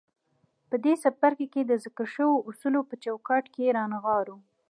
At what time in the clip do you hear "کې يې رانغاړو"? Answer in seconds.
3.53-4.37